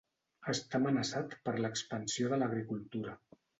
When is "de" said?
2.35-2.43